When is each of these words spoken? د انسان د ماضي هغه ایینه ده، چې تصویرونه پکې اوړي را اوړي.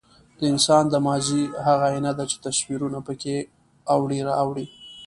د 0.37 0.39
انسان 0.51 0.83
د 0.89 0.95
ماضي 1.07 1.43
هغه 1.65 1.85
ایینه 1.91 2.11
ده، 2.17 2.23
چې 2.31 2.37
تصویرونه 2.45 2.99
پکې 3.07 3.35
اوړي 3.93 4.19
را 4.27 4.33
اوړي. 4.43 4.65